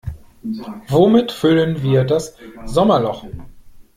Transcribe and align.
Womit 0.89 1.31
füllen 1.31 1.83
wir 1.83 2.03
das 2.03 2.35
Sommerloch? 2.65 3.23